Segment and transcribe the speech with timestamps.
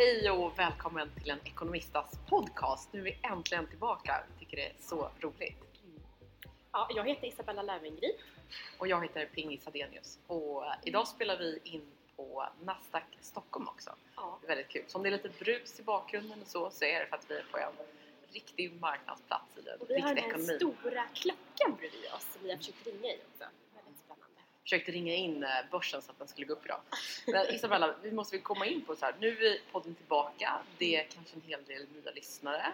[0.00, 2.92] Hej och välkommen till en Ekonomistas podcast.
[2.92, 4.22] Nu är vi äntligen tillbaka.
[4.28, 5.56] Vi tycker det är så roligt.
[6.72, 8.16] Ja, jag heter Isabella Löwengrip.
[8.78, 10.18] Och jag heter Pingis Hadenius.
[10.26, 11.82] Och idag spelar vi in
[12.16, 13.90] på Nasdaq Stockholm också.
[14.16, 14.38] Ja.
[14.40, 14.84] Det är väldigt kul.
[14.86, 17.30] Så om det är lite brus i bakgrunden och så, så är det för att
[17.30, 17.72] vi är på en
[18.32, 22.50] riktig marknadsplats i den Och vi har den här stora klockan bredvid oss som vi
[22.50, 23.44] har försökt ringa i också.
[24.70, 26.80] Försökte ringa in eh, börsen så att den skulle gå upp idag.
[27.26, 29.14] Men Isabella, vi måste väl komma in på så här.
[29.20, 30.58] Nu är podden tillbaka.
[30.78, 32.66] Det är kanske en hel del nya lyssnare.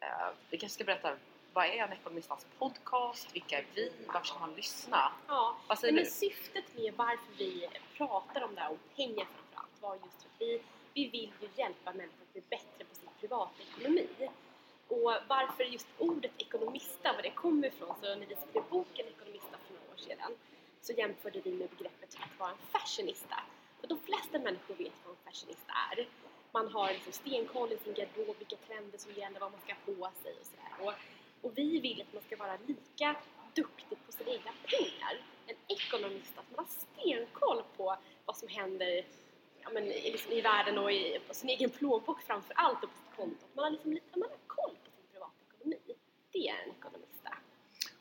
[0.00, 0.08] Eh,
[0.50, 1.16] Vi kanske ska berätta,
[1.52, 3.28] vad är en ekonomistans podcast?
[3.34, 3.92] Vilka är vi?
[4.06, 5.12] Var ska man lyssna?
[5.28, 6.10] Ja, Vad säger men du?
[6.10, 10.62] syftet med varför vi pratar om det här, om pengar framförallt, var just att vi,
[10.94, 14.08] vi vill ju hjälpa människor att bli bättre på sin privatekonomi.
[14.88, 19.56] Och varför just ordet ekonomista, var det kommer ifrån, så när vi skrev boken Ekonomista
[19.66, 20.32] för några år sedan
[20.86, 23.36] så jämförde vi med begreppet att vara en fashionista.
[23.80, 26.08] För de flesta människor vet vad en fashionista är.
[26.52, 29.80] Man har liksom stenkoll i sin garderob, vilka trender som gäller, vad man ska ha
[29.86, 30.72] på sig och sådär.
[30.86, 30.92] Och,
[31.46, 33.16] och vi vill att man ska vara lika
[33.54, 35.14] duktig på sina egna pengar.
[35.46, 39.04] En ekonomist, att man har stenkoll på vad som händer
[39.62, 42.90] ja, men, i- liksom, i världen och i på sin egen plånbok framför allt och
[42.90, 43.44] på sitt konto.
[43.46, 45.78] Att man har, liksom, lite, man har koll på sin privatekonomi.
[46.32, 47.38] Det är en ekonomista.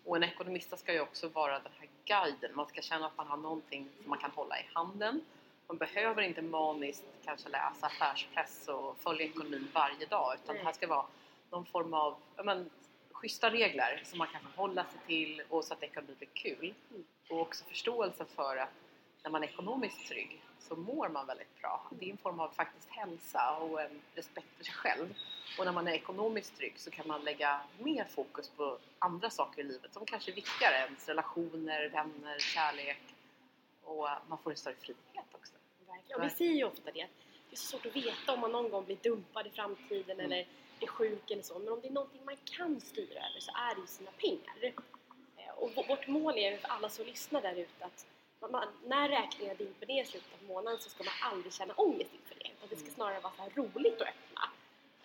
[0.06, 2.56] Och en ekonomista ska ju också vara den här guiden.
[2.56, 5.22] Man ska känna att man har någonting som man kan hålla i handen.
[5.68, 10.74] Man behöver inte maniskt kanske läsa affärspress och följa ekonomin varje dag utan det här
[10.74, 11.06] ska vara
[11.50, 12.70] någon form av men,
[13.12, 16.74] schyssta regler som man kan förhålla sig till och så att ekonomin blir kul.
[16.90, 17.06] Mm.
[17.30, 18.70] Och också förståelse för att
[19.26, 21.84] när man är ekonomiskt trygg så mår man väldigt bra.
[22.00, 25.14] Det är en form av faktiskt hälsa och en respekt för sig själv.
[25.60, 29.62] Och när man är ekonomiskt trygg så kan man lägga mer fokus på andra saker
[29.62, 30.76] i livet som kanske är viktigare.
[30.76, 33.02] Ens relationer, vänner, kärlek.
[33.84, 35.54] Och man får en större frihet också.
[35.88, 36.20] Verkligen.
[36.22, 37.08] Och vi säger ju ofta det,
[37.50, 40.32] det är så svårt att veta om man någon gång blir dumpad i framtiden Mm.
[40.32, 40.48] eller
[40.78, 41.60] blir sjuk eller så.
[41.60, 44.74] Men om det är någonting man kan styra över så är det ju sina pengar.
[45.38, 48.06] Eh, Och vårt mål är för alla som lyssnar där ute att
[48.40, 52.12] man- när räkningarna dimper ner i slutet av månaden så ska man aldrig känna ångest
[52.14, 52.46] inför det.
[52.58, 52.96] Utan det ska Mm.
[52.96, 54.42] snarare vara så här roligt att öppna.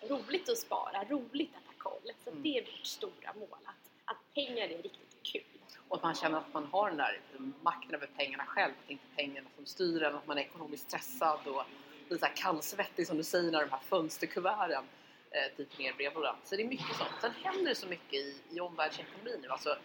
[0.01, 2.11] Roligt att spara, roligt att ha koll.
[2.23, 2.43] Så Mm.
[2.43, 5.43] det är vårt stora mål, att, att pengar är riktigt kul.
[5.87, 7.21] Och att man känner att man har den där
[7.61, 8.71] makten över pengarna själv.
[8.81, 10.15] Att det inte är pengarna som styr en.
[10.15, 11.63] Att man är ekonomiskt stressad och
[12.07, 14.83] blir så här kallsvettig som du säger när de här fönsterkuverten
[15.31, 16.35] eh, dyker ner i brevlådan.
[16.43, 17.11] Så det är mycket sånt.
[17.21, 19.47] Sen händer det så mycket i, i omvärldsekonomin nu.
[19.49, 19.77] Alltså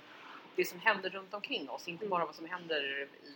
[0.57, 1.89] det som händer runt omkring oss.
[1.89, 3.33] Inte bara vad som händer i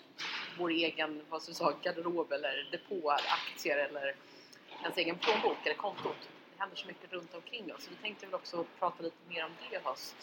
[0.59, 4.17] vår egen vad du säga, garderob eller depå, aktier eller
[4.83, 6.17] ens egen plånbok eller kontot.
[6.55, 7.85] Det händer så mycket runt omkring oss.
[7.85, 10.17] Så vi tänkte väl också prata lite mer om det i höst.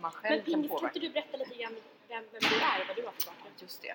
[0.00, 1.76] Man själv Men kan kan inte du berätta lite grann
[2.08, 3.54] vem, vem du är och vad du har för bakgrund?
[3.58, 3.94] Just det.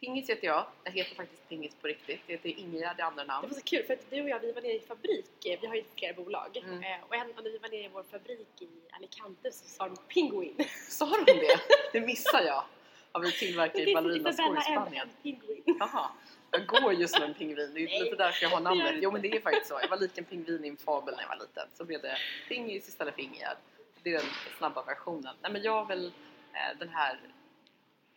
[0.00, 0.66] Pingis heter jag.
[0.84, 2.20] Jag heter faktiskt Pingis på riktigt.
[2.26, 3.48] Det heter Ingegärd i andra Det namn.
[3.48, 5.26] var så kul för att du och jag vi var nere i fabrik,
[5.60, 6.82] vi har ju flera bolag Mm.
[6.82, 9.96] eh, och en, när vi var nere i vår fabrik i Alicante så sa de
[10.08, 10.56] pinguin.
[10.88, 11.60] Sa de det?
[11.92, 12.64] Det missar jag.
[13.12, 15.08] Ja, vi tillverkar ju ballerinaskor i en, Spanien.
[15.08, 15.62] en pinguin.
[15.80, 16.10] Jaha.
[16.50, 17.74] Jag går just som en pingvin.
[17.74, 18.94] Det är Nej, lite därför jag har det namnet.
[19.02, 19.78] Jo men det är faktiskt så.
[19.82, 21.68] Jag var lik en pingvin i en fabel när jag var liten.
[21.74, 22.16] Så blev det
[22.48, 23.56] Pingis istället för Ingegärd.
[24.02, 24.26] Det är den
[24.58, 25.34] snabba versionen.
[25.42, 26.06] Nej men jag väl
[26.52, 27.20] eh, den här...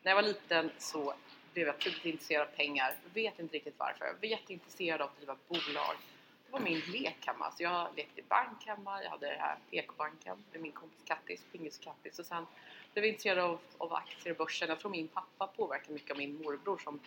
[0.02, 1.14] När jag var liten så
[1.54, 2.96] blev jag tidigt intresserad av pengar.
[3.04, 4.06] Jag vet inte riktigt varför.
[4.06, 5.96] Jag var jätteintresserad av att driva bolag.
[6.46, 7.52] Det var min lek hemma.
[7.52, 9.04] Så jag lekte i bank hemma.
[9.04, 12.20] Jag hade det här PK-banken med min kompis Kattis, Pingis och Kattis.
[12.20, 12.46] Och sen
[12.94, 14.70] blev jag intresserad av, av aktier och börsen.
[14.70, 17.00] Jag tror min pappa påverkade mycket av min morbror som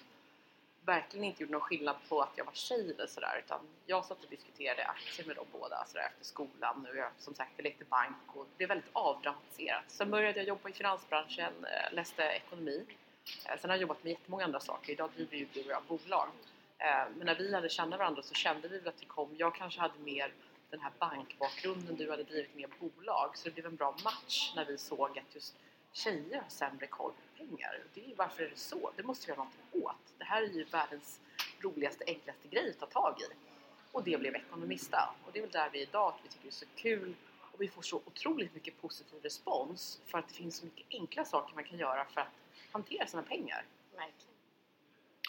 [0.85, 4.25] verkligen inte gjorde någon skillnad på att jag var tjej eller sådär utan jag satt
[4.25, 7.85] och diskuterade aktier med dem båda sådär efter skolan och jag som sagt jag lekte
[7.85, 9.85] bank och det blev väldigt avdramatiserat.
[9.89, 12.85] Sen började jag jobba i finansbranschen, eh, läste ekonomi.
[13.45, 14.93] Eh, sen har jag jobbat med jättemånga andra saker.
[14.93, 16.29] Idag driver ju du och jag bolag.
[16.79, 19.55] Eh, men när vi lärde känna varandra så kände vi väl att vi kom, jag
[19.55, 20.33] kanske hade mer
[20.71, 24.65] den här bankbakgrunden, du hade drivit mer bolag så det blev en bra match när
[24.65, 25.57] vi såg att just
[25.93, 27.81] tjejer har sämre koll på pengar.
[27.95, 28.91] Det är, varför är det så?
[28.97, 30.19] Det måste vi göra någonting åt.
[30.19, 31.21] Det här är ju världens
[31.61, 33.35] roligaste, enklaste grej att ta tag i.
[33.93, 35.15] Och det blev Ekonomista.
[35.27, 37.15] Och det är väl där vi är idag, att vi tycker det är så kul
[37.53, 41.25] och vi får så otroligt mycket positiv respons för att det finns så mycket enkla
[41.25, 42.42] saker man kan göra för att
[42.73, 43.65] hantera sina pengar.
[43.95, 44.35] Verkligen.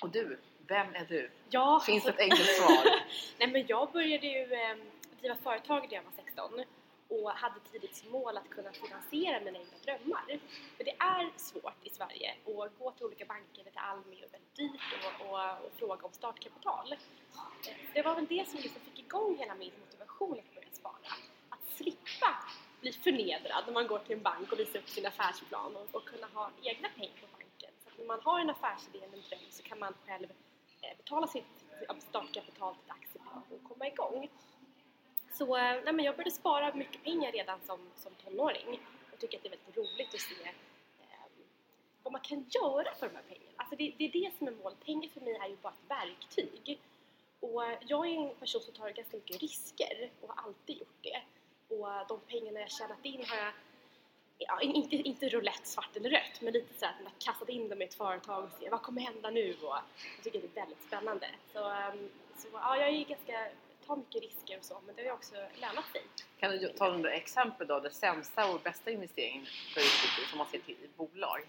[0.02, 1.30] Och du, vem är du?
[1.50, 2.86] Ja, Finns alltså- ett enkelt svar?
[3.38, 4.76] Nej men jag började ju eh,
[5.20, 6.64] driva företag när jag var 16
[7.08, 10.40] och hade tidigt som mål att kunna finansiera mina egna drömmar.
[10.78, 14.34] För det är svårt i Sverige att gå till olika banker eller till Almi och
[14.34, 14.82] väldigt dyrt
[15.20, 16.96] och, och, och fråga om startkapital.
[17.94, 21.14] Det var väl det som liksom fick igång hela min motivation att börja spara.
[21.50, 22.36] Att slippa
[22.84, 26.06] bli förnedrad när man går till en bank och visar upp sin affärsplan och, och
[26.06, 27.72] kunna ha egna pengar på banken.
[27.84, 30.28] Så att när man har en affärsidé eller en dröm så kan man själv
[30.82, 31.54] eh, betala sitt
[32.00, 34.30] startkapital till ett aktiebolag och komma igång.
[35.38, 38.80] Så eh, nej, men jag började spara mycket pengar redan som, som tonåring
[39.14, 40.44] och tycker att det är väldigt roligt att se
[41.02, 41.26] eh,
[42.04, 43.52] vad man kan göra för de här pengarna.
[43.56, 44.86] Alltså det, det är det som är målet.
[44.86, 46.80] Pengar för mig är ju bara ett verktyg.
[47.40, 51.02] Och eh, jag är en person som tar ganska mycket risker och har alltid gjort
[51.02, 51.22] det.
[51.84, 53.54] Och de pengarna jag tjänat in har jag
[54.38, 57.70] ja, inte, inte roulette svart eller rött, men lite så att man har kastat in
[57.70, 59.76] dem i ett företag och ser vad kommer hända nu och
[60.16, 61.28] jag tycker det är väldigt spännande.
[61.54, 63.48] Så, um, så ja, jag är ganska,
[63.88, 66.02] tar mycket risker och så, men det har ju också lönat sig.
[66.40, 70.48] Kan du ta några exempel då, den sämsta och bästa investeringen för utbyte som man
[70.48, 71.42] ser till i bolag?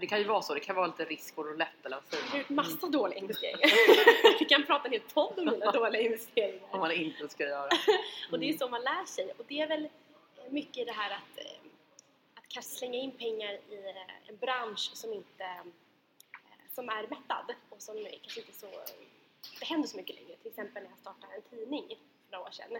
[0.00, 2.30] För det kan ju vara så, det kan vara lite risk och roulette eller har
[2.30, 2.38] man?
[2.38, 4.38] gjort massa dåliga investeringar.
[4.38, 6.68] Vi kan prata en hel podd om mina dåliga investeringar.
[6.70, 7.68] Om man inte ska göra.
[8.32, 9.32] Och det är så man lär sig.
[9.38, 9.88] Och det är väl
[10.48, 11.52] mycket det här att, eh,
[12.34, 17.54] att kanske slänga in pengar i eh, en bransch som inte eh, som är mättad
[17.68, 18.66] och som kanske inte så
[19.60, 20.36] det händer så mycket längre.
[20.36, 21.88] Till exempel när jag startade en tidning
[22.24, 22.78] för några år sedan.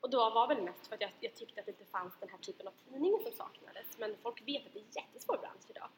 [0.00, 2.28] Och då var väl mest för att jag, jag tyckte att det inte fanns den
[2.28, 3.86] här typen av tidning som saknades.
[3.98, 5.88] Men folk vet att det är en jättesvår bransch idag.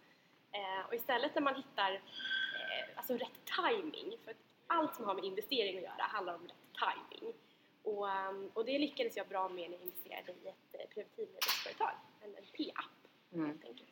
[0.53, 4.35] Eh, och istället när man hittar eh, alltså rätt timing för
[4.67, 7.35] allt som har med investering att göra handlar om rätt timing.
[7.83, 11.91] Och, um, och det lyckades jag bra med när jag investerade i ett eh, preventivmedelsföretag,
[12.21, 13.03] en, en P-app
[13.35, 13.47] Mm.
[13.47, 13.91] helt enkelt.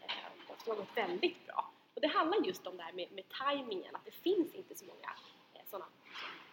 [0.00, 1.70] Eh, som har gått väldigt bra.
[1.94, 4.84] Och det handlar just om det här med, med timingen, att det finns inte så
[4.84, 5.10] många
[5.54, 5.86] eh, sådana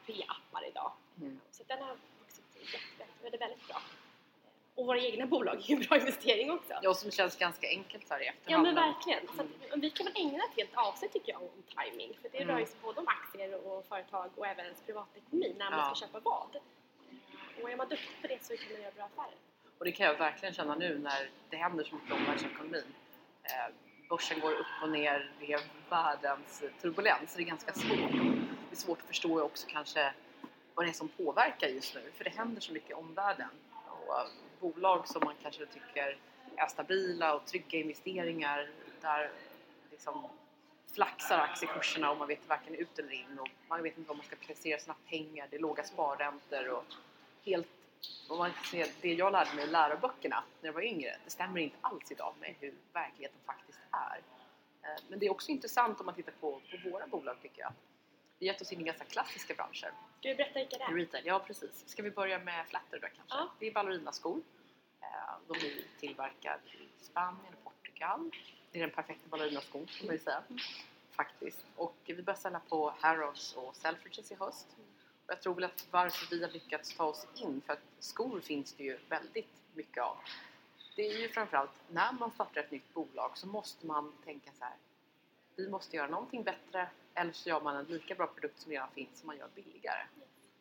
[0.06, 0.92] P-appar idag.
[1.22, 1.40] Mm.
[1.52, 3.82] Så den har vuxit jätte, väldigt, väldigt bra.
[4.82, 6.74] Och våra egna bolag är ju en bra investering också.
[6.82, 8.64] Ja, som känns ganska enkelt så här i Ja efterhand.
[8.64, 9.28] men verkligen.
[9.36, 9.48] Så att,
[9.84, 12.18] vi kan väl ägna ett helt avsnitt tycker jag om timing.
[12.22, 12.48] För det Mm.
[12.56, 15.96] rör ju sig både om aktier och företag och även ens privatekonomi när man Ja.
[15.96, 16.56] ska köpa vad.
[17.64, 19.36] Och är man duktig på det så kan man göra bra affärer.
[19.78, 22.94] Och det kan jag verkligen känna nu när det händer så mycket i omvärldsekonomin.
[23.44, 23.74] Eh,
[24.10, 27.32] börsen går upp och ner, det är världens turbulens.
[27.32, 28.12] så Det är ganska svårt.
[28.70, 30.14] Det är svårt att förstå också kanske
[30.76, 32.12] vad det är som påverkar just nu.
[32.18, 33.48] För det händer så mycket i omvärlden.
[34.08, 34.28] Och
[34.60, 36.18] bolag som man kanske tycker
[36.56, 38.70] är stabila och trygga investeringar
[39.02, 39.32] där
[39.92, 40.28] liksom
[40.94, 44.26] flaxar aktiekurserna och man vet varken ut eller in och man vet inte var man
[44.26, 45.48] ska placera sina pengar.
[45.50, 46.86] Det är låga sparräntor och
[47.46, 47.68] helt
[48.28, 51.62] om man ser det jag lärde mig i läroböckerna när jag var yngre, det stämmer
[51.62, 54.22] inte alls idag med hur verkligheten faktiskt är.
[54.84, 57.74] Eh, men det är också intressant om man tittar på, på våra bolag tycker jag.
[58.42, 59.92] Har gett oss in i ganska klassiska branscher.
[60.20, 60.96] Ska vi berätta vilka det är?
[60.96, 61.84] retail, ja precis.
[61.90, 63.24] Ska vi börja med Flatter då kanske?
[63.38, 63.52] Ja.
[63.60, 64.42] Det är ballerinaskor.
[65.02, 65.08] Eh,
[65.48, 68.32] De är tillverkade i Spanien och Portugal.
[68.72, 70.44] Det är den perfekta ballerinaskon kan man ju säga.
[71.12, 71.66] Faktiskt.
[71.76, 74.68] Och vi börjar sälja på Harrods och Selfridges i höst.
[75.26, 78.40] Och jag tror väl att varför vi har lyckats ta oss in, för att skor
[78.40, 80.18] finns det ju väldigt mycket av.
[80.96, 84.64] Det är ju framförallt när man startar ett nytt bolag så måste man tänka så
[84.64, 84.74] här.
[85.62, 88.92] Vi måste göra någonting bättre eller så gör man en lika bra produkt som redan
[88.92, 90.04] finns som man gör billigare.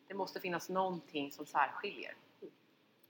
[0.07, 2.15] Det måste finnas någonting som särskiljer.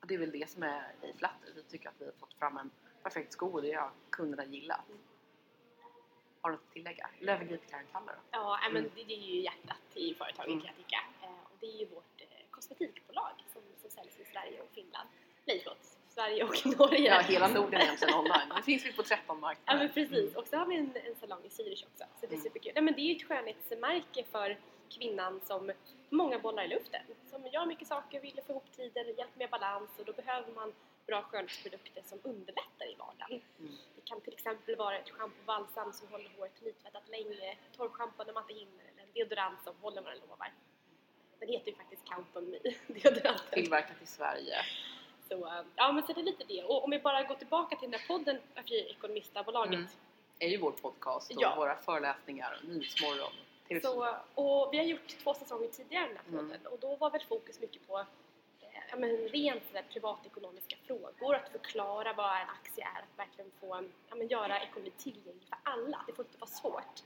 [0.02, 1.52] Och det är väl det som är i Flatter.
[1.56, 2.72] Vi tycker att vi har fått fram en
[3.04, 4.80] perfekt sko och det har kunderna gillat.
[6.42, 7.10] Har du något att tillägga?
[7.20, 8.20] Eller övergriv Karen Kaller då?
[8.32, 8.92] Ja, men Mm.
[8.96, 10.60] det, det är ju hjärtat i företaget Mm.
[10.60, 11.00] kan jag tycka.
[11.22, 15.10] Eh, och det är ju vårt eh, kosmetikbolag som, som säljs i Sverige och Finland.
[15.46, 17.10] Nej förlåt, Sverige och Norge.
[17.16, 18.52] Ja, hela Norden egentligen online.
[18.56, 19.80] Nu finns vi på 13 Ja marknader.
[19.80, 22.04] men precis, och så har vi en, en salong i Zürich också.
[22.20, 22.44] Så det är Mm.
[22.44, 22.72] superkul.
[22.76, 24.58] Nej, men det är ju ett skönhetsmärke för
[24.90, 25.72] kvinnan som
[26.10, 27.02] många bollar i luften.
[27.30, 30.74] Som gör mycket saker, vill få ihop tider, hjälp med balans och då behöver man
[31.08, 33.42] bra skönhetsprodukter som underlättar i vardagen.
[33.60, 33.72] Mm.
[33.96, 38.34] Det kan till exempel vara ett schampo balsam som håller håret nytvättat länge, torrschampo när
[38.34, 40.52] man inte hinner eller en deodorant som håller vad den lovar.
[41.40, 43.46] Den heter ju faktiskt Count on Me, deodoranten.
[43.52, 44.56] Tillverkat i Sverige.
[45.32, 46.64] Så, ja men så det är lite det.
[46.64, 49.74] Och om vi bara går tillbaka till den här podden, Varför Ekonomistbolaget.
[49.74, 49.88] Mm.
[50.40, 51.56] är ju vår podcast och Ja.
[51.56, 53.32] våra föreläsningar och Nyhetsmorgon.
[53.70, 53.82] TV4.
[53.82, 56.46] Så, och vi har gjort två säsonger tidigare den här Mm.
[56.50, 58.06] podden och då var väl fokus mycket på eh,
[58.90, 63.84] ja, men rent sådär privatekonomiska frågor, att förklara vad en aktie är, att verkligen få
[64.10, 66.04] ja, men göra ekonomi tillgänglig för alla.
[66.08, 67.04] Det får inte vara svårt.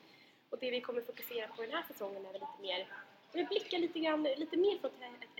[0.49, 2.87] Och det vi kommer fokusera på den här säsongen är väl lite mer,
[3.31, 5.34] vi blickar lite grann, lite mer från ett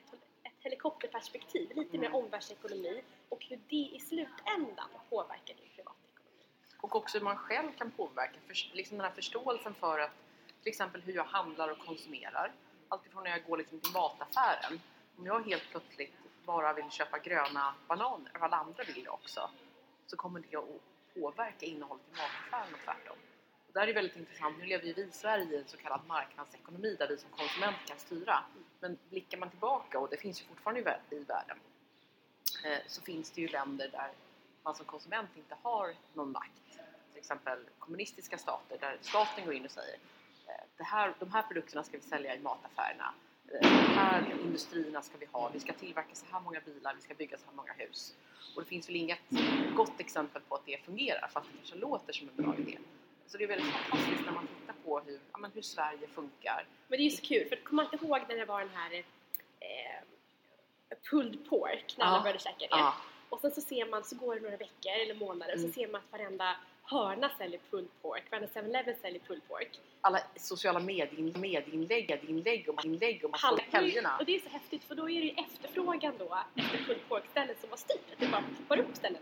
[0.66, 2.16] helikopterperspektiv, lite mer Mm.
[2.24, 6.46] omvärldsekonomi och hur det i slutändan påverkar din privatekonomi.
[6.82, 8.40] Och också hur man själv kan påverka.
[8.48, 10.12] För, liksom den här förståelsen för att
[10.62, 12.52] till exempel hur jag handlar och konsumerar.
[12.90, 14.82] Alltifrån när jag går liksom till mataffären.
[15.18, 16.14] Om jag helt plötsligt
[16.46, 19.50] bara vill köpa gröna bananer, och alla andra vill det också,
[20.08, 20.82] så kommer det att
[21.14, 23.18] påverka innehållet i mataffären och tvärtom.
[23.76, 24.58] Och det här är väldigt intressant.
[24.60, 27.76] Nu lever ju vi i Sverige i en så kallad marknadsekonomi där vi som konsument
[27.88, 28.44] kan styra.
[28.80, 30.80] Men blickar man tillbaka, och det finns ju fortfarande
[31.10, 31.58] i världen,
[32.66, 34.12] eh, så finns det ju länder där
[34.64, 36.62] man som konsument inte har någon makt.
[37.12, 39.98] Till exempel kommunistiska stater där staten går in och säger
[40.48, 43.14] eh, det här, de här produkterna ska vi sälja i mataffärerna.
[43.54, 45.50] Eh, de här industrierna ska vi ha.
[45.54, 48.16] Vi ska tillverka så här många bilar, vi ska bygga så här många hus.
[48.56, 49.20] Och det finns väl inget
[49.76, 52.78] gott exempel på att det fungerar fast det kanske låter som en bra idé.
[53.28, 56.66] Så det är väldigt fantastiskt när man tittar på hur, ja, men hur Sverige funkar.
[56.88, 58.70] Men det är ju så kul, för kommer man inte ihåg när det var den
[58.70, 58.94] här
[59.60, 60.02] eh,
[61.10, 62.22] pulled pork, när alla Ja.
[62.22, 62.68] började käka det?
[62.70, 62.94] Ja,
[63.30, 65.72] Och sen så ser man, så går det några veckor eller månader och Mm.
[65.72, 69.80] så ser man att varenda hörna säljer pulled pork, varenda 7-Eleven säljer pulled pork.
[70.02, 73.34] alla sociala medieinlägg, medieinlägg, inlägg och inlägg om
[73.72, 74.18] helgerna.
[74.20, 77.56] Och det är så häftigt för då är det ju efterfrågan då efter pulled pork-ställen
[77.62, 78.12] som har styrt.
[78.14, 79.22] Att det bara poppar upp ställen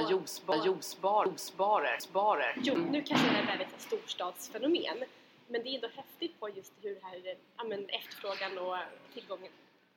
[0.00, 2.58] juicebarer, barer.
[2.62, 5.04] Jo, nu kanske det är ett storstadsfenomen.
[5.48, 8.76] Men det är ändå häftigt på just hur här, ja, men efterfrågan och
[9.14, 9.52] tillgången,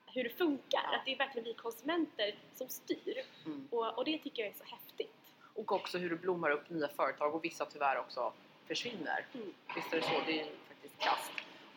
[0.05, 0.93] hur det funkar.
[0.93, 3.23] Att det är verkligen vi konsumenter som styr.
[3.45, 3.67] Mm.
[3.71, 5.15] Och, och det tycker jag är så häftigt.
[5.55, 8.33] Och också hur det blommar upp nya företag och vissa tyvärr också
[8.67, 9.25] försvinner.
[9.33, 9.53] Mm.
[9.75, 10.21] Visst är det så?
[10.25, 11.31] Det är ju faktiskt kast.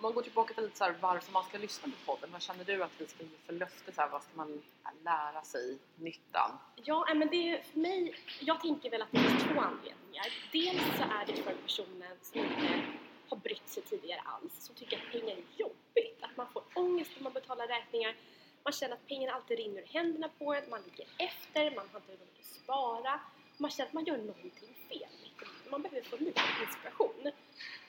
[0.04, 2.32] Om man går tillbaka till lite så här, varför man ska lyssna på podden.
[2.32, 3.92] Vad känner du att vi ska ge för löfte?
[3.92, 4.62] Så här, vad ska man
[5.04, 5.78] lära sig?
[5.96, 6.58] Nyttan?
[6.76, 10.26] Ja, eh, men det är för mig, jag tänker väl att det finns två anledningar.
[10.52, 12.82] Dels så är det för personen som inte
[13.28, 16.18] har brytt sig tidigare alls, som tycker att pengar är jobbigt.
[16.22, 18.16] Att man får ångest när man betalar räkningar.
[18.64, 22.00] Man känner att pengarna alltid rinner ur händerna på en, man ligger efter, man har
[22.00, 23.20] inte råd att spara.
[23.56, 25.30] Man känner att man gör någonting fel.
[25.70, 27.32] Man behöver få lite inspiration.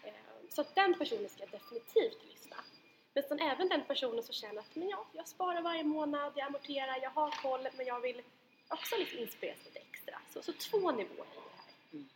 [0.03, 0.25] Eh,
[0.55, 2.55] så att den personen ska definitivt lyssna.
[3.13, 6.47] Men sen även den personen som känner att men ja, jag sparar varje månad, jag
[6.47, 8.21] amorterar, jag har koll men jag vill
[8.67, 10.19] också liksom inspireras lite extra.
[10.33, 11.74] Så, så två nivåer i det här.
[11.93, 12.09] Mm.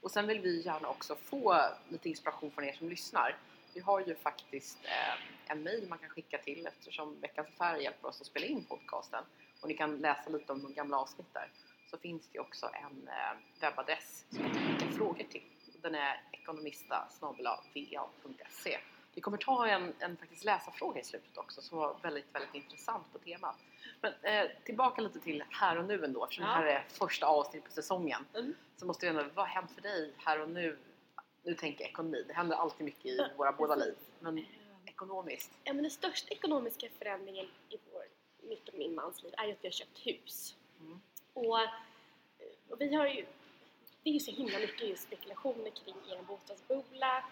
[0.00, 3.36] Och sen vill vi gärna också få lite inspiration från er som lyssnar.
[3.74, 8.08] Vi har ju faktiskt eh, en mail man kan skicka till eftersom Veckans Affärer hjälper
[8.08, 9.24] oss att spela in podcasten.
[9.60, 11.50] Och ni kan läsa lite om de gamla avsnitt där.
[11.90, 15.42] Så finns det också en eh, webbadress som ni kan skicka frågor till.
[15.82, 18.78] Den är ekonomista va.se.
[19.14, 23.12] Vi kommer ta en, en faktiskt läsarfråga i slutet också som var väldigt, väldigt intressant
[23.12, 23.56] på temat.
[24.00, 26.50] Men eh, tillbaka lite till här och nu ändå eftersom Ja.
[26.50, 28.54] det här är första avsnittet på säsongen Mm.
[28.76, 30.78] så måste vi ändå, vad har hänt för dig här och nu?
[31.42, 33.94] Nu tänker jag ekonomi, det händer alltid mycket i våra båda liv.
[34.20, 34.46] Men
[34.86, 38.04] ekonomiskt, Ja, men den största ekonomiska förändringen i vår,
[38.48, 40.56] mitt och min mans liv är ju att vi har köpt hus.
[40.80, 41.00] Mm.
[41.32, 41.58] Och,
[42.68, 43.26] och vi har ju,
[44.02, 47.24] det är ju så himla mycket spekulationer kring är det en bostadsbubbla?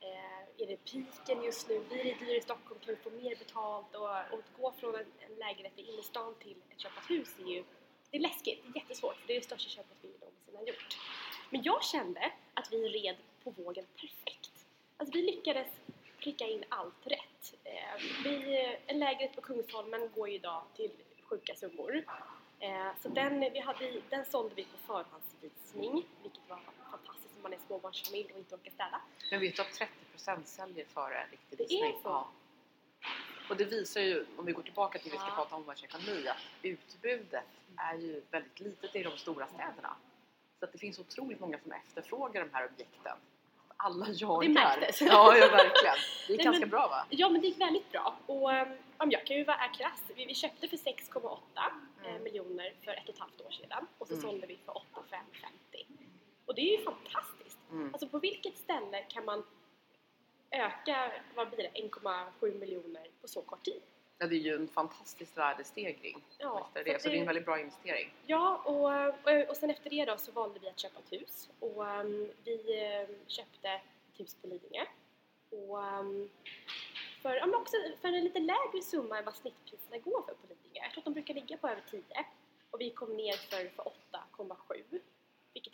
[0.00, 1.80] Eh, är det piken just nu?
[1.88, 2.80] Blir det dyrare i Stockholm?
[2.80, 3.94] Kan vi få mer betalt?
[3.94, 7.38] Och, och att gå från en, en lägenhet i innerstan till ett köpa ett hus
[7.38, 7.64] är ju
[8.10, 10.62] det är läskigt, det är jättesvårt för det är det största köpet vi någonsin har
[10.62, 10.98] gjort.
[11.50, 14.66] Men jag kände att vi red på vågen perfekt.
[14.96, 15.66] Alltså vi lyckades
[16.18, 17.54] pricka in allt rätt.
[17.64, 20.90] Eh, vi, en lägenhet på Kungsholmen går ju idag till
[21.22, 22.04] sjuka summor.
[22.60, 26.04] Eh, så den, vi hade, den sålde vi på förhandsvisning,
[26.48, 29.00] vilket var fantastiskt om man är småbarnsfamilj och inte orkar städa.
[29.30, 31.98] men vet du att 30% säljer före riktig Det är så?
[32.04, 32.28] Ja.
[33.50, 35.34] Och det visar ju, om vi går tillbaka till vi ska Ja.
[35.34, 37.44] prata om omvärldsekonomi, att utbudet
[37.76, 39.96] är ju väldigt litet i de stora städerna.
[40.58, 43.16] Så att det finns otroligt många som efterfrågar de här objekten.
[43.76, 44.48] Alla jagar.
[44.48, 45.00] märktes.
[45.02, 45.96] Ja, ja verkligen.
[46.26, 47.06] Det är Nej, ganska men- bra va?
[47.10, 50.24] Ja men det gick väldigt bra och um, om jag kan ju vara krass, vi,
[50.26, 51.38] vi köpte för 6,8
[52.04, 52.22] eh, Mm.
[52.22, 54.22] miljoner för ett och ett halvt år sedan och så Mm.
[54.26, 55.58] sålde vi för 8,550.
[56.46, 57.58] Och det är ju fantastiskt.
[57.70, 57.90] Mm.
[57.92, 59.44] Alltså på vilket ställe kan man
[60.50, 63.82] öka, vad blir det, 1,7 miljoner på så kort tid?
[64.18, 66.24] Ja, det är ju en fantastisk värdestegring.
[66.38, 67.02] Ja, efter det.
[67.02, 68.14] Så det är en väldigt bra investering.
[68.26, 68.84] Ja, och,
[69.32, 72.30] och, och sen efter det då så valde vi att köpa ett hus och um,
[72.44, 72.56] vi
[73.08, 74.84] um, köpte ett hus på Lidingö.
[75.50, 76.30] Och um,
[77.22, 80.46] för, ja, men också för en lite lägre summa än vad snittpriserna går för på
[80.48, 80.80] Lidingö.
[80.82, 82.02] Jag tror att de brukar ligga på över 10
[82.70, 85.00] och vi kom ner för, för 8,7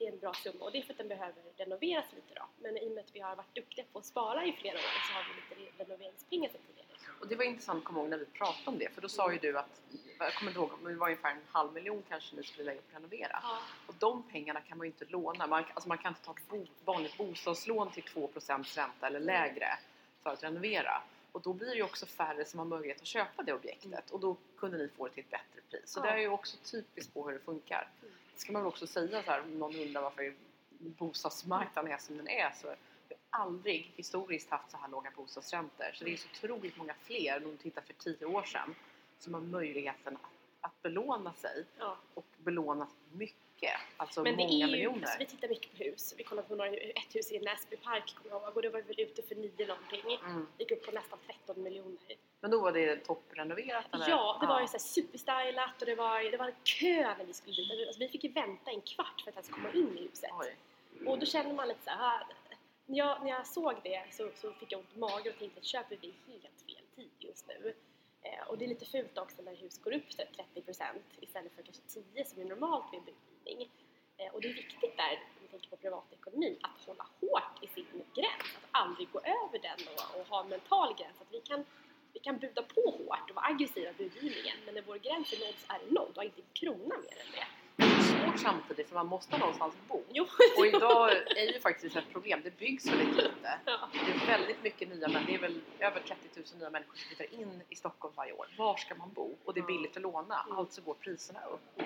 [0.01, 2.43] vilket är en bra summa och det är för att den behöver renoveras lite då.
[2.59, 4.81] Men i och med att vi har varit duktiga på att spara i flera år
[5.09, 6.87] så har vi lite re- renoveringspengar sedan tidigare.
[7.21, 8.89] Och det var intressant att komma ihåg när vi pratade om det.
[8.95, 9.83] För då sa ju du att,
[10.19, 12.81] jag kommer inte ihåg, men det var ungefär en halv miljon kanske ni skulle lägga
[12.81, 13.39] på att renovera.
[13.43, 13.59] Ja.
[13.87, 15.47] Och de pengarna kan man ju inte låna.
[15.47, 19.79] Man, alltså man kan inte ta ett vanligt bostadslån till 2% ränta eller lägre
[20.23, 21.03] för att renovera.
[21.33, 24.11] Och då blir det ju också färre som har möjlighet att köpa det objektet.
[24.11, 25.91] Och då kunde ni få det till ett bättre pris.
[25.91, 26.05] Så Ja.
[26.05, 27.89] det är ju också typiskt på hur det funkar.
[28.03, 28.15] Mm.
[28.41, 30.35] Ska man också säga så här, om någon undrar varför
[30.79, 32.51] bostadsmarknaden är som den är.
[32.51, 32.75] Så
[33.09, 35.93] vi har aldrig historiskt haft så här låga bostadsräntor.
[35.95, 38.75] Så det är så otroligt många fler, om du tittar för tio år sedan,
[39.19, 40.31] som har möjligheten att,
[40.61, 41.97] att belåna sig Ja.
[42.15, 43.50] och belåna mycket.
[43.97, 45.03] Alltså Men det många är ju, miljoner.
[45.03, 46.15] alltså vi tittar mycket på hus.
[46.17, 48.81] Vi kollade på några, ett hus i Näsby park kommer jag ihåg och det var
[48.81, 50.19] väl ute för 9 någonting.
[50.25, 50.47] Mm.
[50.59, 52.17] gick upp på nästan 13 miljoner.
[52.41, 54.09] Men då var det topprenoverat eller?
[54.09, 57.25] Ja, det var ju så här superstylat och det var, det var en kö när
[57.25, 57.87] vi skulle dit.
[57.87, 60.31] Alltså, vi fick ju vänta en kvart för att ens komma in i huset.
[60.33, 60.57] Oj.
[61.07, 62.27] Och då känner man lite så här, ah,
[62.87, 65.61] när jag, när jag såg det så, så fick jag ont i magen och tänkte
[65.61, 67.75] att köper vi helt fel tid just nu?
[68.23, 70.09] Eh, och det är lite fult också när hus går upp
[70.55, 70.85] 30%
[71.21, 73.15] istället för kanske 10% som är normalt vid
[73.45, 73.69] budgivning.
[74.17, 77.67] Eh, och det är viktigt där, om vi tänker på privatekonomi, att hålla hårt i
[77.67, 78.57] sin gräns.
[78.57, 81.21] Att aldrig gå över den och, och ha en mental gräns.
[81.21, 81.65] Att vi kan,
[82.13, 85.39] vi kan buda på hårt och vara aggressiva i budgivningen men när vår gräns är
[85.39, 87.47] nådd så är det nådd och inte en krona mer än det.
[87.81, 90.03] Svårt samtidigt för man måste någonstans bo.
[90.13, 90.27] Jo.
[90.59, 92.41] Och idag är ju faktiskt ett problem.
[92.45, 93.59] Det byggs väldigt lite.
[93.65, 93.89] Ja.
[93.93, 95.27] Det är väldigt mycket nya människor.
[95.27, 98.47] Det är väl över 30 000 nya människor som flyttar in i Stockholm varje år.
[98.59, 99.37] Var ska man bo?
[99.45, 100.43] Och det är billigt att låna.
[100.47, 100.59] Mm.
[100.59, 101.83] Alltså går priserna upp.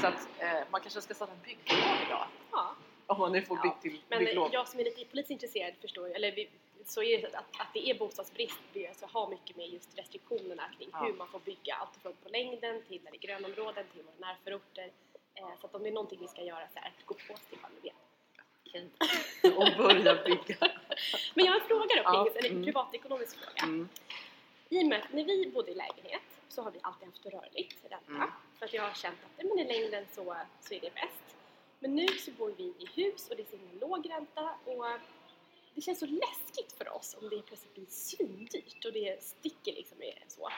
[0.00, 2.26] Så att eh, man kanske ska starta bygglov idag.
[2.52, 2.74] Ja.
[3.06, 4.48] Om man nu får Ja, bygg till Men bygglov.
[4.52, 6.50] jag som är lite politiskt intresserad förstår ju, eller vi,
[6.86, 10.62] så är det att, att det är bostadsbrist det alltså har mycket med just restriktionerna
[10.78, 11.04] kring Ja.
[11.04, 11.74] hur man får bygga.
[11.74, 14.90] Allt från på längden till när det är grönområden till våra närförorter.
[15.34, 17.14] Eh, så att om det är någonting vi ska göra så är det att gå
[17.14, 18.90] på Stefan Löfven.
[19.56, 20.56] Och börja bygga.
[21.34, 22.64] Men jag har en fråga då, Ja, en mm.
[22.64, 23.62] privatekonomisk fråga.
[23.62, 23.88] Mm.
[24.68, 27.84] I och med att när vi bodde i lägenhet så har vi alltid haft rörligt
[27.90, 28.12] ränta.
[28.12, 28.30] Mm.
[28.58, 31.36] För att jag har känt att ja, men i längden så, så är det bäst.
[31.78, 34.84] Men nu så bor vi i hus och det är så himla låg ränta och
[35.74, 39.98] det känns så läskigt för oss om det plötsligt blir svindyrt och det sticker liksom
[40.28, 40.48] så.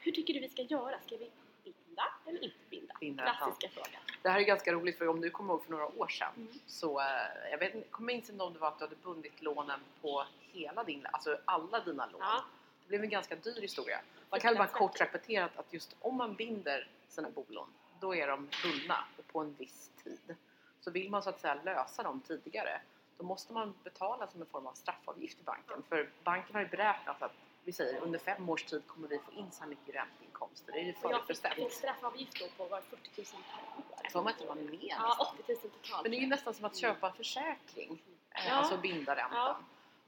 [0.00, 1.00] Hur tycker du vi ska göra?
[1.00, 1.30] Ska vi
[1.64, 2.94] binda eller inte binda?
[3.00, 3.22] Binda.
[3.22, 4.02] Klassiska frågan.
[4.24, 6.48] Det här är ganska roligt för om du kommer ihåg för några år sedan Mm.
[6.66, 9.80] så eh, jag vet, kommer inte ihåg om det var att du hade bundit lånen
[10.02, 12.20] på hela din, alltså alla dina lån.
[12.20, 12.44] Ja.
[12.82, 14.00] Det blev en ganska dyr historia.
[14.30, 17.68] Man kan bara kort repeterat att just om man binder sina bolån
[18.00, 20.36] då är de bundna och på en viss tid.
[20.80, 22.80] Så vill man så att säga lösa dem tidigare
[23.18, 25.82] då måste man betala som en form av straffavgift till banken.
[25.88, 27.32] För banken har ju beräknat att
[27.64, 30.72] vi säger under fem års tid kommer vi få in så här mycket ränteinkomster.
[30.72, 31.72] Det är ju Och jag fick, förutbestämt.
[31.72, 33.93] straffavgift då på var 40 000 per år.
[34.12, 35.26] Så om inte var mer Ja, nästan.
[35.38, 36.02] 80 000 totalt.
[36.02, 38.02] Men det är ju nästan som att köpa en försäkring.
[38.30, 38.52] Eh, Ja.
[38.52, 39.38] Alltså binda räntan.
[39.38, 39.58] Ja.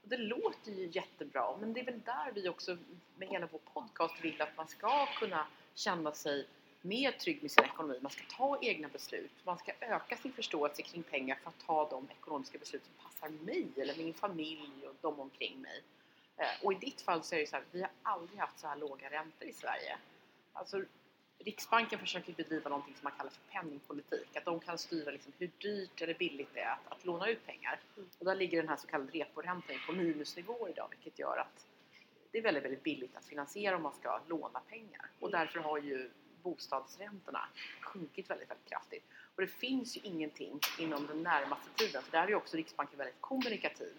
[0.03, 2.77] Och det låter ju jättebra men det är väl där vi också
[3.15, 6.47] med hela vår podcast vill att man ska kunna känna sig
[6.81, 7.99] mer trygg med sin ekonomi.
[8.01, 9.31] Man ska ta egna beslut.
[9.43, 13.29] Man ska öka sin förståelse kring pengar för att ta de ekonomiska beslut som passar
[13.29, 15.83] mig eller min familj och de omkring mig.
[16.37, 18.67] Eh, Och i ditt fall så är det så här, vi har aldrig haft så
[18.67, 19.97] här låga räntor i Sverige.
[20.53, 20.83] Alltså
[21.39, 24.35] Riksbanken försöker bedriva någonting som man kallar för penningpolitik.
[24.35, 27.45] Att de kan styra liksom hur dyrt eller billigt det är att, att låna ut
[27.45, 27.79] pengar.
[27.97, 28.09] Mm.
[28.19, 31.65] Och där ligger den här så kallade reporäntan på minusnivå idag vilket gör att
[32.31, 35.09] det är väldigt, väldigt billigt att finansiera om man ska låna pengar.
[35.19, 36.09] Och därför har ju
[36.43, 37.47] bostadsräntorna
[37.81, 39.03] sjunkit väldigt, väldigt kraftigt.
[39.35, 42.97] Och det finns ju ingenting inom den närmaste tiden, för där är ju också Riksbanken
[42.97, 43.93] väldigt kommunikativ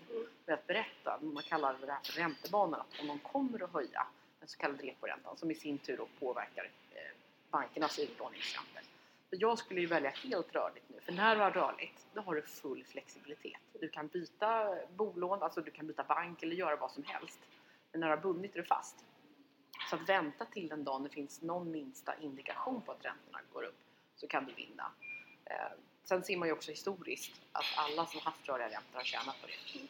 [0.47, 4.07] med att berätta, man kallar det här för räntebanan, att om de kommer att höja
[4.41, 7.18] den så kallade reporäntan som i sin tur då påverkar eh,
[7.51, 8.83] bankernas utlåningsräntor.
[9.31, 12.35] Så jag skulle ju välja helt rörligt nu, för när du har rörligt då har
[12.35, 13.61] du full flexibilitet.
[13.81, 17.39] Du kan byta bolån, alltså du kan byta bank eller göra vad som helst.
[17.93, 19.05] Men när du har bundit är du fast.
[19.91, 23.63] Så att vänta till den dagen det finns någon minsta indikation på att räntorna går
[23.63, 23.79] upp
[24.17, 24.91] så kan du vinna.
[25.45, 25.57] Eh,
[26.05, 29.47] sen ser man ju också historiskt att alla som haft rörliga räntor har tjänat på
[29.47, 29.81] det.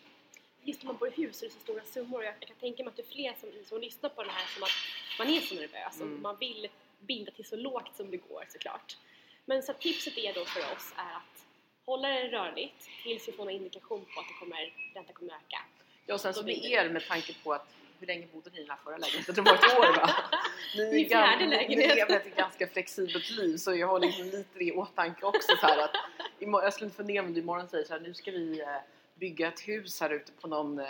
[0.62, 2.24] just när man bor i hus så är det så stora summor.
[2.24, 4.46] Jag, jag kan tänka mig att det är fler som, som lyssnar på det här
[4.46, 4.70] som att
[5.18, 6.22] man är så nervös och Mm.
[6.22, 6.68] man vill
[6.98, 8.96] binda till så lågt som det går såklart.
[9.44, 11.44] Men så tipset är då för oss är att
[11.86, 15.58] hålla det rörligt tills vi får någon indikation på att det kommer, räntan kommer öka.
[16.06, 17.66] Ja, och sen så med er med tanke på att
[18.00, 19.34] hur länge bodde ni i den här förra lägenheten?
[19.34, 20.10] Det var ett år va?
[20.76, 21.88] Ni, är Min fjärde gam- lägenhet.
[21.88, 25.56] ni lever ett ganska flexibelt liv så jag har liksom lite det i åtanke också
[25.60, 25.90] så att
[26.38, 28.66] jag skulle inte fundera om du imorgon säger så här nu ska vi eh,
[29.14, 30.86] bygga ett hus här ute på någon eh,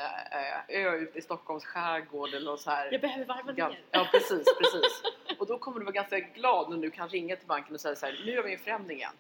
[0.69, 2.93] ö ute i Stockholms skärgård eller så här.
[2.93, 3.81] Jag behöver varva ner.
[3.91, 5.03] Ja precis, precis.
[5.39, 7.97] Och då kommer du vara ganska glad när du kan ringa till banken och säga
[7.97, 9.15] så här, nu gör vi en förändring igen.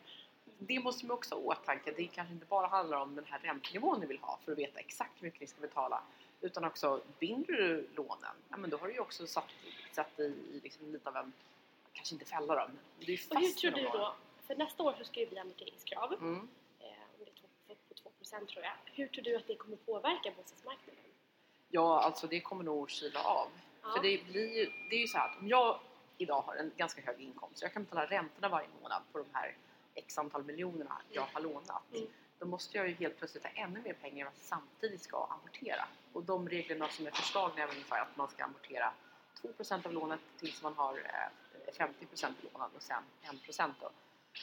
[0.58, 1.92] Det måste man också ha i åtanke.
[1.96, 4.80] Det kanske inte bara handlar om den här räntenivån ni vill ha för att veta
[4.80, 6.02] exakt hur mycket ni ska betala.
[6.40, 9.48] Utan också, binder du lånen, ja men då har du ju också satt,
[9.92, 11.32] satt dig i liksom lite av en,
[11.92, 14.00] kanske inte fälla dem, men du är ju fast Och hur tror du lånen.
[14.00, 14.14] då?
[14.46, 16.12] För nästa år så ska det bli amorteringskrav.
[16.12, 16.48] Mm.
[16.80, 16.86] Eh,
[17.88, 18.72] på 2% tror jag.
[18.84, 21.04] Hur tror du att det kommer påverka bostadsmarknaden?
[21.68, 23.48] Ja, alltså det kommer nog kyla av.
[23.82, 23.92] Ja.
[23.92, 25.80] För det blir ju, det är ju så här att om jag
[26.18, 29.56] idag har en ganska hög inkomst, jag kan betala räntorna varje månad på de här
[29.94, 31.82] x antal miljonerna jag har lånat.
[31.94, 32.06] Mm.
[32.38, 35.88] Då måste jag ju helt plötsligt ha ännu mer pengar och samtidigt ska amortera.
[36.12, 38.92] Och de reglerna som är föreslagna är ungefär att man ska amortera
[39.42, 43.90] 2% av lånet tills man har eh, 50% lånad och sen 1% då.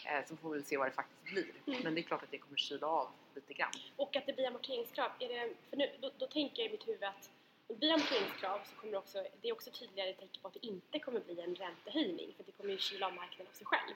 [0.06, 1.52] Eh, så får vi se vad det faktiskt blir.
[1.68, 1.84] Mm.
[1.84, 3.72] Men det är klart att det kommer kyla av lite grann.
[3.96, 5.12] Och att det blir amorteringskrav.
[5.20, 7.30] Är det, för nu, då, då tänker jag i mitt huvud att
[7.74, 11.00] blir amorteringskrav så kommer det också, det är också tydligare tecken på att det inte
[11.00, 13.94] kommer bli en räntehöjning för det kommer ju kyla av marknaden av sig själv.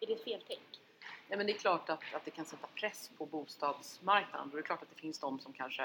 [0.00, 0.80] Är det ett feltänk?
[1.28, 4.48] Nej, men det är klart att, att det kan sätta press på bostadsmarknaden.
[4.50, 5.84] Och det är klart att det finns de som kanske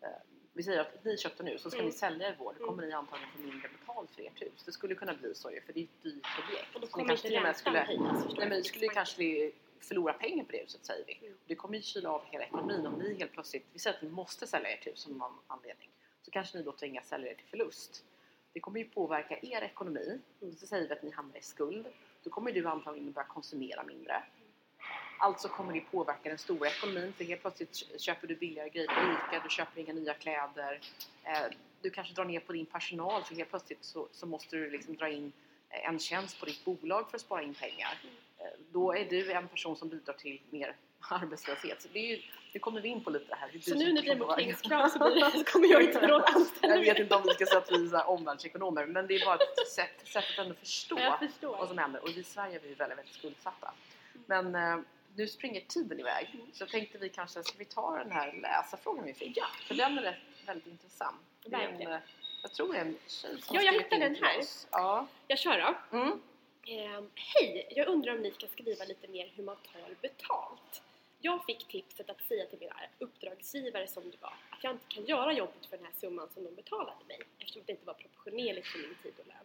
[0.00, 0.08] eh,
[0.52, 1.86] vi säger att ni köpte nu så ska Mm.
[1.86, 2.54] ni sälja er vård.
[2.58, 2.68] Då Mm.
[2.76, 4.62] kommer ni antagligen få mindre betalt för ert hus.
[4.64, 6.74] Det skulle kunna bli så ju för det är ett dyrt objekt.
[6.74, 8.24] Och då kommer inte och räntan skulle, höjas.
[8.24, 11.18] nej, men ni skulle kanske förlora pengar på det huset säger vi.
[11.26, 11.38] Mm.
[11.46, 14.08] Det kommer ju kyla av hela ekonomin om ni helt plötsligt, vi säger att ni
[14.08, 15.88] måste sälja ert hus av någon anledning.
[16.22, 18.04] Så kanske ni då tvingas sälja er till förlust.
[18.52, 20.20] Det kommer ju påverka er ekonomi.
[20.42, 20.56] Mm.
[20.56, 21.86] Så säger vi att ni hamnar i skuld.
[22.22, 24.22] Då kommer du antagligen börja konsumera mindre.
[25.18, 29.00] Alltså kommer det påverka den stora ekonomin för helt plötsligt köper du billigare grejer på
[29.00, 30.80] ICA, du köper inga nya kläder.
[31.24, 31.46] Eh,
[31.82, 34.96] du kanske drar ner på din personal för helt plötsligt så, så måste du liksom
[34.96, 35.32] dra in
[35.70, 37.98] eh, en tjänst på ditt bolag för att spara in pengar.
[38.38, 40.76] Eh, då är du en person som bidrar till mer
[41.10, 41.82] arbetslöshet.
[41.82, 43.60] Så det, är ju, det kommer vi in på lite här.
[43.60, 44.24] Så nu när blir person påverkar.
[44.24, 47.34] amorteringskrav så, blir det, så kommer jag inte råd anställa Jag vet inte om vi
[47.34, 50.54] ska säga att vi är omvärldsekonomer men det är bara ett sätt, sätt att ändå
[50.54, 52.02] förstå vad som händer.
[52.02, 53.74] Och i Sverige är vi väldigt, väldigt skuldsatta.
[54.26, 54.78] Men eh,
[55.14, 56.30] nu springer tiden iväg.
[56.34, 56.46] Mm.
[56.52, 59.36] Så tänkte vi kanske, ska vi ta den här läsarfrågan vi fick?
[59.36, 59.46] Ja.
[59.66, 61.16] För den är rätt, väldigt intressant.
[61.44, 61.98] Det är en, eh,
[62.42, 64.42] jag tror det är en tjej som Ja, jag hittade den här.
[64.70, 65.06] Ja.
[65.26, 65.98] Jag kör då.
[65.98, 66.20] Mm.
[66.66, 67.68] Ehm, Hej!
[67.70, 70.82] Jag undrar om ni kan skriva lite mer hur man tar betalt.
[71.20, 75.04] Jag fick tipset att säga till mina uppdragsgivare som det var att jag inte kan
[75.04, 78.66] göra jobbet för den här summan som de betalade mig eftersom det inte var proportionerligt
[78.66, 79.36] för min tid och lön.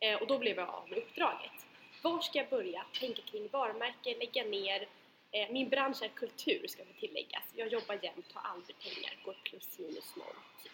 [0.00, 1.66] Eh, och då blev jag av med uppdraget.
[2.02, 2.84] Var ska jag börja?
[3.00, 4.88] Tänka kring varumärke, lägga ner.
[5.30, 7.42] Eh, min bransch är kultur ska det tilläggas.
[7.54, 10.26] Jag jobbar jämt, har aldrig pengar, går plus minus noll.
[10.62, 10.72] Typ.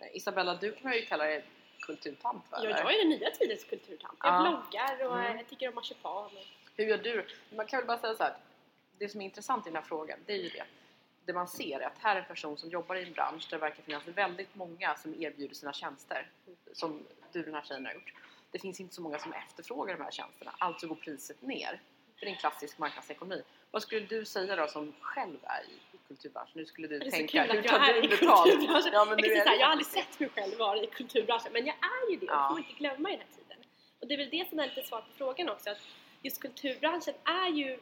[0.00, 1.44] Eh, Isabella, du kan ju kalla dig
[1.80, 2.58] kulturtant va?
[2.62, 4.18] Ja, jag är den nya tidens kulturtant.
[4.22, 4.40] Jag Ja.
[4.40, 5.38] vloggar och Mm.
[5.38, 6.30] eh, tycker om marsipan.
[6.76, 7.26] Hur gör du?
[7.56, 8.36] Man kan väl bara säga så här.
[8.98, 10.64] Det som är intressant i den här frågan, det är ju det.
[11.24, 13.56] Det man ser är att här är en person som jobbar i en bransch där
[13.56, 16.30] det verkar finnas väldigt många som erbjuder sina tjänster.
[16.72, 18.12] Som du den här tjejen har gjort.
[18.50, 20.54] Det finns inte så många som efterfrågar de här tjänsterna.
[20.58, 21.80] Alltså går priset ner.
[22.18, 23.42] För det är en klassisk marknadsekonomi.
[23.70, 26.52] Vad skulle du säga då som själv är i kulturbranschen?
[26.54, 28.90] Nu skulle du Det är så tänka, kul hur att jag är i kulturbranschen.
[28.92, 31.76] Ja, men så det jag har aldrig sett mig själv vara i kulturbranschen men jag
[31.76, 32.48] är ju det och Ja.
[32.50, 33.64] får inte glömma i den här tiden.
[34.00, 35.78] Och det är väl det som är lite svar på frågan också att
[36.22, 37.78] just kulturbranschen är ju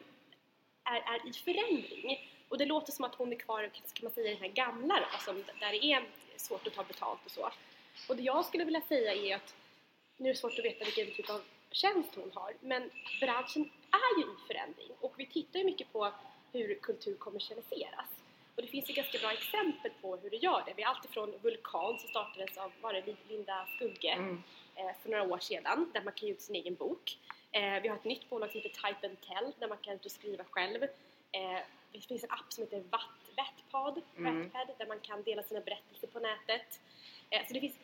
[0.85, 2.31] är, är i förändring.
[2.49, 4.95] Och det låter som att hon är kvar, kan man säga, i den här gamla
[5.01, 6.05] då, som, där det är
[6.37, 7.51] svårt att ta betalt och så.
[8.09, 9.55] Och det jag skulle vilja säga är att,
[10.17, 14.21] nu är det svårt att veta vilken typ av tjänst hon har, men branschen är
[14.21, 16.13] ju i förändring och vi tittar ju mycket på
[16.53, 18.09] hur kultur kommersialiseras.
[18.57, 20.73] Och det finns ju ganska bra exempel på hur det gör det.
[20.77, 24.43] Vi har alltifrån Vulkan som startades av var det Linda Skugge Mm.
[24.75, 27.19] eh, för några år sedan där man kan ge ut sin egen bok.
[27.55, 30.05] Eh, vi har ett nytt bolag som heter Type and Tell där man kan ut
[30.05, 30.83] och skriva själv.
[31.33, 31.59] Eh,
[31.93, 34.43] det finns en app som heter Watt, Wattpad, Mm.
[34.43, 36.81] Wattpad där man kan dela sina berättelser på nätet.
[37.31, 37.79] Eh, så det finns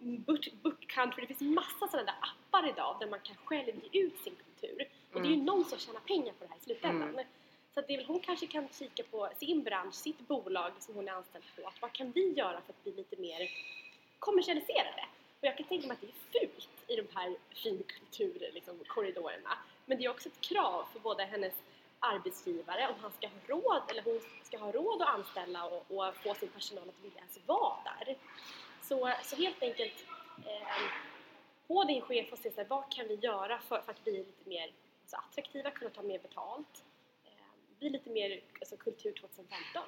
[0.00, 4.00] Book, Book Country, det finns massa sådana där appar idag där man kan själv ge
[4.00, 4.88] ut sin kultur.
[5.12, 5.46] Och det är ju Mm.
[5.46, 7.08] någon som tjänar pengar på det här i slutändan.
[7.08, 7.24] Mm.
[7.74, 10.94] Så att det är väl hon kanske kan kika på sin bransch, sitt bolag som
[10.94, 11.68] hon är anställd på.
[11.68, 13.50] Att vad kan vi göra för att bli lite mer
[14.18, 15.04] kommersialiserade?
[15.40, 18.54] Och jag kan tänka mig att det är fult i de här finkulturkorridorerna.
[18.54, 19.58] Liksom, korridorerna.
[19.86, 21.54] Men det är också ett krav för både hennes
[22.00, 26.16] arbetsgivare om han ska ha råd eller hon ska ha råd att anställa och, och
[26.16, 28.16] få sin personal att vilja ens vara där.
[28.82, 30.04] Så, så helt enkelt
[30.46, 30.82] eh,
[31.66, 34.12] på din chef och se så här, vad kan vi göra för, för att bli
[34.12, 36.84] lite mer alltså, attraktiva, kunna ta mer betalt,
[37.24, 37.30] eh,
[37.78, 39.82] bli lite mer alltså, kultur 2015.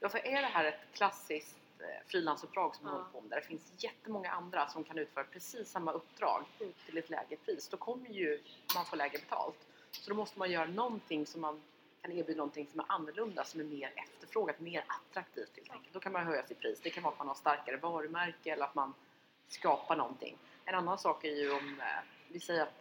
[0.00, 1.58] Ja, så är det här ett klassiskt
[2.06, 2.92] frilansuppdrag som Ja.
[2.92, 6.72] håller på med, där det finns jättemånga andra som kan utföra precis samma uppdrag Mm.
[6.86, 8.42] till ett lägre pris, då kommer ju
[8.74, 9.66] man få lägre betalt.
[9.90, 11.62] Så då måste man göra någonting som man
[12.02, 15.92] kan erbjuda någonting som är annorlunda, som är mer efterfrågat, mer attraktivt helt enkelt.
[15.94, 16.80] Då kan man höja sitt pris.
[16.82, 18.94] Det kan vara att man har starkare varumärke eller att man
[19.48, 20.38] skapar någonting.
[20.64, 21.86] En annan sak är ju om, eh,
[22.28, 22.74] vi säger att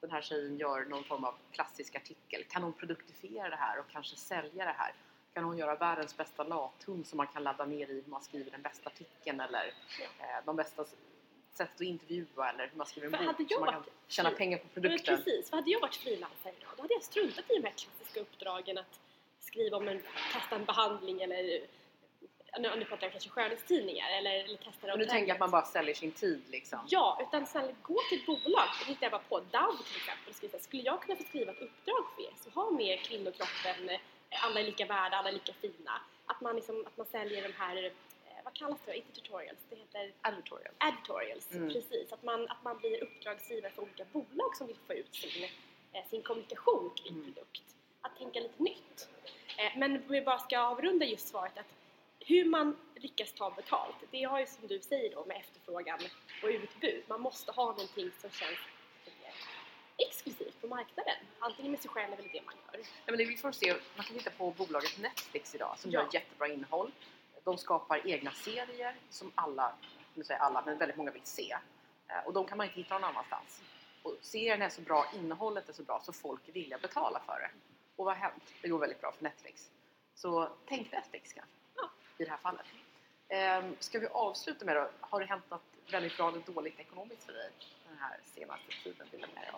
[0.00, 2.44] den här tjejen gör någon form av klassisk artikel.
[2.44, 4.94] Kan hon produktifiera det här och kanske sälja det här?
[5.36, 8.50] Kan hon göra världens bästa lathund som man kan ladda ner i hur man skriver
[8.50, 9.66] den bästa artikeln eller
[10.18, 10.84] eh, de bästa
[11.54, 14.30] sättet att intervjua eller hur man skriver en bok hade så man kan varit tjäna
[14.30, 15.16] pengar på Men produkten.
[15.16, 18.20] precis, för hade jag varit frilansare idag då hade jag struntat i de här klassiska
[18.20, 19.00] uppdragen att
[19.40, 21.60] skriva om en, testa en behandling eller
[22.58, 25.64] nu, nu pratar jag kanske skönhetstidningar eller, eller testa Men du tänker att man bara
[25.64, 26.78] säljer sin tid liksom?
[26.88, 28.68] Ja, utan snälla gå till ett bolag.
[28.78, 29.40] Det hittar jag bara på.
[29.40, 30.28] DAV till exempel.
[30.28, 33.98] och skriva Skulle jag kunna få skriva ett uppdrag för er så ha med kvinnokroppen,
[34.40, 36.00] alla är lika värda, alla är lika fina.
[36.26, 37.92] Att man, liksom, att man säljer de här, eh,
[38.44, 38.96] vad kallas det?
[38.96, 40.74] Inte tutorials, det heter Advertorial.
[40.88, 41.52] editorials.
[41.52, 41.68] Mm.
[41.72, 45.44] Precis, att man, att man blir uppdragsgivare för olika bolag som vill få ut sin,
[45.92, 47.24] eh, sin kommunikation kring Mm.
[47.32, 47.62] produkt.
[48.00, 49.08] Att tänka lite nytt.
[49.58, 51.66] Eh, Men vi bara ska avrunda just svaret att
[52.20, 55.98] hur man lyckas ta betalt, det har ju som du säger då med efterfrågan
[56.42, 57.04] och utbud.
[57.08, 58.58] Man måste ha någonting som känns
[59.98, 61.14] exklusivt på marknaden.
[61.38, 62.80] Antingen med sig själv eller det man gör.
[62.80, 66.00] Ja, men det vi får se, man kan titta på bolaget Netflix idag som Ja.
[66.02, 66.92] gör jättebra innehåll.
[67.44, 69.74] de skapar egna serier som alla,
[70.14, 71.56] nu säger alla, men väldigt många vill se.
[72.08, 73.62] Eh, och de kan man inte hitta någon annanstans.
[74.02, 77.20] Och serien är så bra, innehållet är så bra så folk är villiga att betala
[77.26, 77.50] för det.
[77.96, 78.42] Och vad har hänt?
[78.62, 79.70] Det går väldigt bra för Netflix.
[80.14, 81.90] Så tänk Netflix kanske, Ja.
[82.18, 82.66] i det här fallet.
[83.28, 84.90] Ehm, ska vi avsluta med då?
[85.00, 87.50] Har det hänt något väldigt bra eller dåligt ekonomiskt för dig
[87.88, 89.06] den här senaste tiden?
[89.10, 89.54] Vill jag med?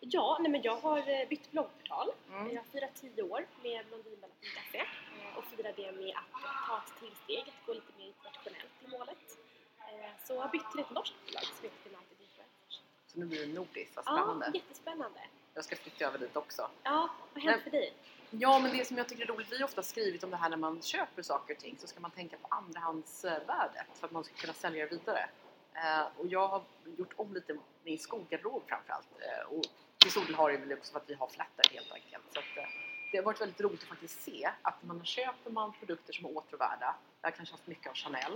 [0.00, 2.10] Ja, nej men jag har eh, bytt bloggportal.
[2.30, 2.54] Mm.
[2.54, 7.38] Jag firar 10 år med blondinbella.se eh, och firar det med att ta ett tillsteg,
[7.54, 9.38] att gå lite mer internationellt i målet.
[9.78, 12.80] Eh, Så jag har bytt till ett norskt bolag som heter United Influencers.
[13.06, 14.50] Så nu blir det nordiskt, vad Ja, spännande.
[14.54, 15.20] jättespännande.
[15.54, 16.70] Jag ska flytta över dit också.
[16.82, 17.92] Ja, vad hänt för dig?
[18.30, 20.48] Ja, men det som jag tycker är roligt, vi har ofta skrivit om det här
[20.50, 24.24] när man köper saker och ting så ska man tänka på andrahandsvärdet för att man
[24.24, 25.30] ska kunna sälja det vidare.
[25.74, 26.62] Eh, och jag har
[26.98, 29.08] gjort om lite min skogarderob framförallt.
[29.20, 29.64] Eh, och
[30.00, 32.24] till stor del har det väl också för att vi har flatter helt enkelt.
[32.34, 32.70] Så att, eh,
[33.12, 36.24] det har varit väldigt roligt att faktiskt se att när man köper man produkter som
[36.24, 38.32] är åtråvärda, jag har kanske haft mycket av Chanel,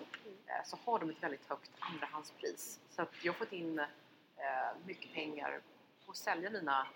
[0.46, 2.81] eh, så har de ett väldigt högt andrahandspris.
[2.90, 3.87] Så att jag har fått in eh,
[4.87, 5.61] mycket pengar
[6.05, 6.87] på att sälja mina,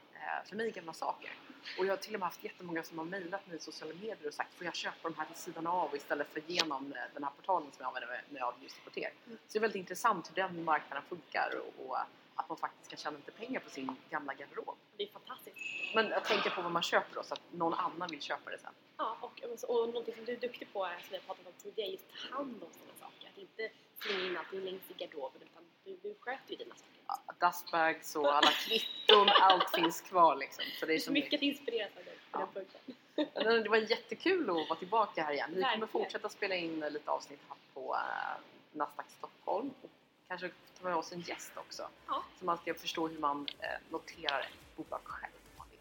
[0.45, 1.33] för mig gamla saker.
[1.79, 4.27] Och jag har till och med haft jättemånga som har mejlat mig i sociala medier
[4.27, 7.31] och sagt får jag köpa de här vid sidan av istället för genom den här
[7.31, 9.13] portalen som jag använder mig av just er.
[9.27, 9.39] Mm.
[9.47, 11.99] Så det är väldigt intressant hur den marknaden funkar och, och
[12.39, 14.77] att man faktiskt kan tjäna lite pengar på sin gamla garderob.
[14.97, 15.57] Det är fantastiskt.
[15.95, 18.59] Men jag tänker på vad man köper då så att någon annan vill köpa det
[18.59, 18.73] sen.
[18.97, 21.89] Ja, och, och någonting som du är duktig på, som vi har pratat om tidigare,
[21.89, 23.29] är just ta hand om sina saker.
[23.29, 27.01] Att inte slänga in allting längst i garderoben utan du, du sköter ju dina saker.
[27.07, 30.65] Ja, Dustbags och alla kvitton, allt finns kvar liksom.
[30.81, 32.49] Så det är är så mycket att inspireras av dig på Ja.
[32.55, 33.63] den punkten.
[33.63, 35.51] Det var jättekul att vara tillbaka här igen.
[35.55, 38.41] Vi kommer fortsätta spela in lite avsnitt här på äh,
[38.73, 39.71] Nasdaq Stockholm.
[39.83, 39.91] Och
[40.29, 41.89] kanske ta med oss en gäst också.
[42.07, 42.23] Ja.
[42.39, 45.33] Som alltid förstå hur man äh, noterar ett bolag själv.
[45.71, 45.79] vill.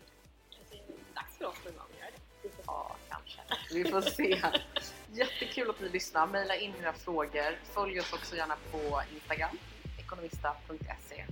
[0.58, 2.64] Kanske det dags för oss någon gång att göra det.
[2.66, 3.40] Ja, kanske.
[3.74, 4.42] Vi får se.
[5.12, 6.28] Jättekul att ni lyssnar.
[6.28, 7.60] Maila in era frågor.
[7.64, 9.58] Följ oss också gärna på Instagram,
[10.00, 11.26] ekonomista.se.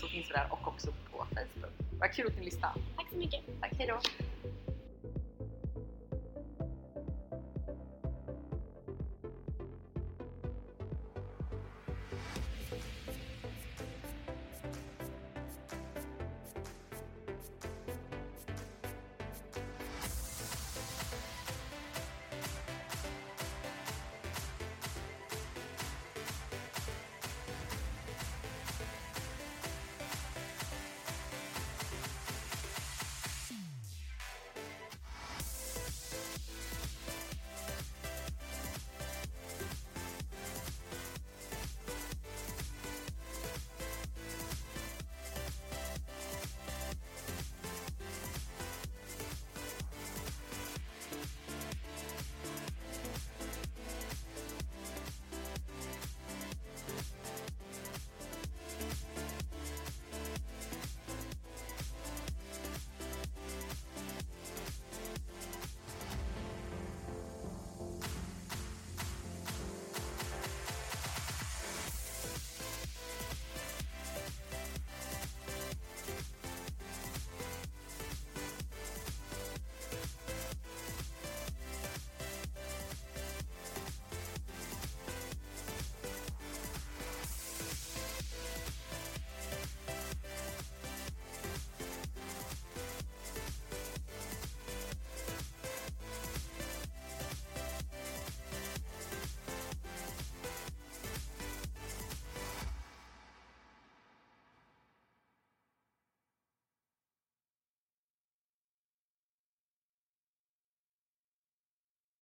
[0.00, 1.72] Så finns vi där och också på Facebook.
[2.00, 2.80] Vad kul att ni lyssnade.
[2.96, 3.40] Tack så mycket!
[3.60, 4.00] Tack, hejdå!